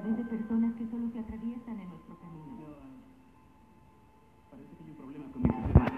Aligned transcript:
través 0.00 0.16
de 0.16 0.24
personas 0.24 0.74
que 0.76 0.86
solo 0.88 1.10
se 1.12 1.18
atraviesan 1.18 1.78
en 1.78 1.88
nuestro 1.90 2.18
camino. 2.18 2.64
Parece 4.50 4.76
que 4.76 4.84
hay 4.84 4.90
un 4.90 4.96
problema 4.96 5.30
con 5.30 5.42
mi 5.42 5.50
sistema. 5.50 5.90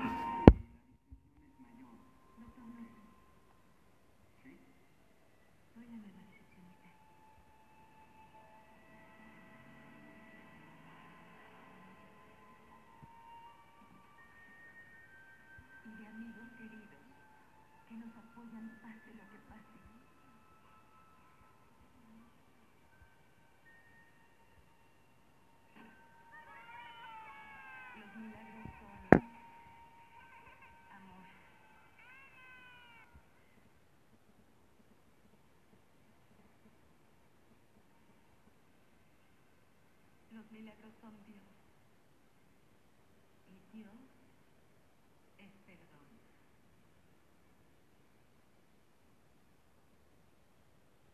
Y 15.84 15.90
de 15.96 16.06
amigos 16.08 16.48
queridos 16.58 17.02
que 17.88 17.94
nos 17.96 18.16
apoyan 18.16 18.80
pase 18.82 19.14
lo 19.14 19.22
que 19.30 19.38
pase. 19.48 19.82
Los 27.94 28.16
milagros 28.16 28.66
son 28.80 29.20
amor. 30.90 31.26
Los 40.32 40.41
milagros 40.52 40.92
son 41.00 41.14
Dios. 41.26 41.42
Y 43.48 43.76
Dios 43.76 43.92
es 45.38 45.50
perdón. 45.66 46.06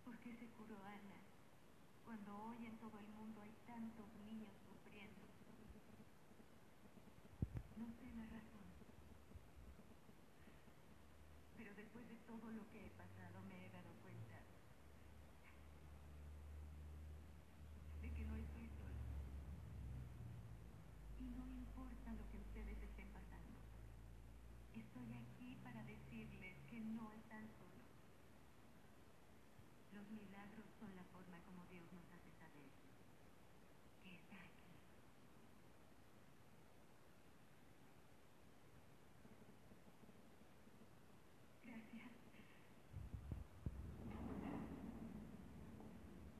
¿Por 0.04 0.18
qué 0.18 0.34
se 0.34 0.46
curó 0.48 0.76
Ana 0.84 1.22
cuando 2.04 2.36
hoy 2.36 2.66
en 2.66 2.76
todo 2.78 2.98
el 2.98 3.08
mundo 3.08 3.40
hay 3.42 3.54
tantos 3.66 4.08
niños 4.24 4.52
sufriendo? 4.66 5.28
No 7.76 7.86
sé 7.92 8.10
la 8.16 8.26
razón. 8.26 8.66
Pero 11.56 11.74
después 11.74 12.08
de 12.08 12.16
todo 12.26 12.50
lo 12.50 12.68
que 12.70 12.86
he 12.86 12.90
pasado 12.90 13.40
me 13.44 13.66
he 13.66 13.70
dado 13.70 13.92
cuenta 14.02 14.40
de 18.02 18.10
que 18.12 18.24
no 18.24 18.36
estoy 18.36 18.68
sola. 18.68 19.04
Y 21.20 21.24
no 21.38 21.46
importa 21.46 22.12
lo 22.14 22.28
que 22.30 22.38
ustedes 22.38 22.82
estén 22.82 23.08
pasando. 23.08 23.58
Estoy 24.74 25.14
aquí 25.14 25.56
para 25.62 25.82
decirles 25.84 26.56
que 26.78 26.84
no 26.84 27.10
están 27.10 27.42
solos. 27.58 27.90
Los 29.92 30.08
milagros 30.12 30.64
son 30.78 30.94
la 30.94 31.02
forma 31.10 31.40
como 31.42 31.66
Dios 31.66 31.82
nos 31.92 32.06
hace 32.14 32.30
saber 32.38 32.70
que 34.04 34.14
está 34.14 34.36
aquí. 34.36 34.70
Gracias. 41.66 42.12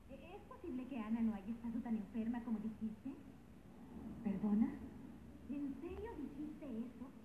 ¿Es 0.07 0.41
posible 0.47 0.87
que 0.87 0.99
Ana 1.01 1.19
no 1.19 1.33
haya 1.35 1.51
estado 1.51 1.81
tan 1.81 1.97
enferma 1.97 2.41
como 2.45 2.59
dijiste? 2.59 3.11
¿Perdona? 4.23 4.71
¿En 5.49 5.75
serio 5.81 6.15
dijiste 6.15 6.65
eso? 6.79 7.18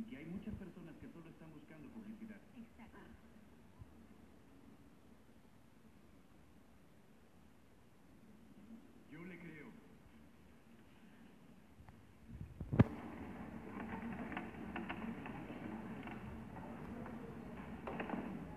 Y 0.00 0.02
que 0.04 0.16
hay 0.16 0.24
muchas 0.24 0.54
personas 0.54 0.94
que 0.96 1.08
solo 1.08 1.28
están 1.28 1.52
buscando 1.52 1.86
publicidad. 1.90 2.38
Exacto. 2.56 2.98
Yo 9.12 9.22
le 9.26 9.38
creo. 9.38 9.66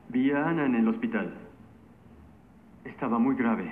Vi 0.07 0.31
a 0.31 0.47
Ana 0.47 0.65
en 0.65 0.75
el 0.75 0.87
hospital. 0.87 1.33
Estaba 2.85 3.19
muy 3.19 3.35
grave. 3.35 3.69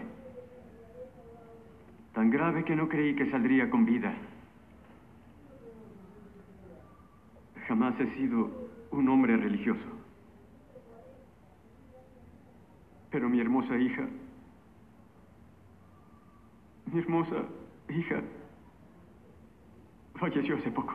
Tan 2.13 2.29
grave 2.31 2.65
que 2.65 2.75
no 2.75 2.89
creí 2.89 3.15
que 3.15 3.31
saldría 3.31 3.69
con 3.69 3.85
vida. 3.85 4.13
Jamás 7.67 7.99
he 7.99 8.15
sido 8.15 8.49
un 8.91 9.07
hombre 9.09 9.37
religioso. 9.37 9.79
Pero 13.09 13.29
mi 13.29 13.39
hermosa 13.39 13.77
hija, 13.77 14.07
mi 16.91 16.99
hermosa 16.99 17.43
hija, 17.89 18.21
falleció 20.15 20.55
hace 20.57 20.71
poco. 20.71 20.93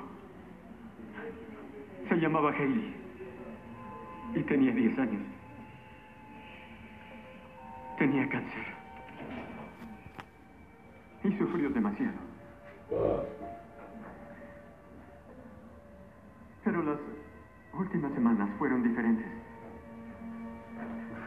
Se 2.09 2.17
llamaba 2.17 2.53
Hailey 2.53 2.95
y 4.35 4.43
tenía 4.43 4.73
10 4.73 4.99
años. 4.99 5.23
Tenía 7.99 8.29
cáncer. 8.29 8.67
Y 11.25 11.33
sufrió 11.39 11.71
demasiado. 11.71 12.17
Las 16.87 16.99
últimas 17.73 18.13
semanas 18.13 18.49
fueron 18.59 18.83
diferentes. 18.83 19.27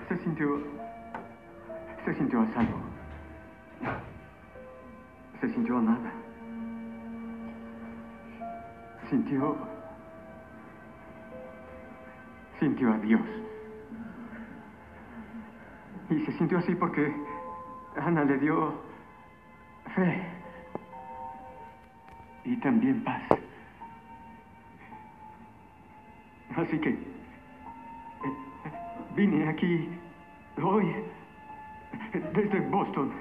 Se 0.08 0.18
sintió... 0.20 0.58
Se 2.06 2.14
sintió 2.16 2.42
a 2.42 2.48
salvo. 2.54 2.80
Se 5.42 5.50
sintió 5.50 5.78
amada. 5.78 6.12
Sintió... 9.10 9.58
Sintió 12.60 12.94
a 12.94 12.98
Dios. 13.00 13.22
Y 16.10 16.26
se 16.26 16.32
sintió 16.34 16.58
así 16.58 16.74
porque 16.76 17.14
Ana 17.98 18.24
le 18.24 18.38
dio 18.38 18.74
fe 19.96 20.24
y 22.46 22.58
también 22.58 23.04
paz. 23.04 23.24
Así 26.60 26.78
que 26.80 26.90
eh, 26.90 26.98
vine 29.16 29.48
aquí 29.48 29.88
hoy 30.62 30.94
desde 32.34 32.60
Boston 32.68 33.12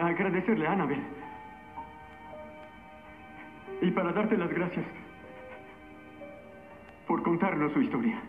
a 0.00 0.06
agradecerle 0.06 0.66
a 0.66 0.72
Annabel 0.72 1.00
y 3.82 3.90
para 3.92 4.12
darte 4.12 4.36
las 4.36 4.50
gracias 4.50 4.84
por 7.06 7.22
contarnos 7.22 7.72
su 7.72 7.82
historia. 7.82 8.20